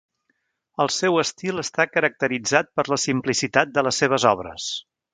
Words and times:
El 0.85 0.89
seu 0.95 1.19
estil 1.23 1.63
està 1.65 1.87
caracteritzat 1.97 2.73
per 2.81 2.89
la 2.95 3.01
simplicitat 3.07 3.77
de 3.79 3.89
les 3.91 4.05
seves 4.05 4.31
obres. 4.37 4.77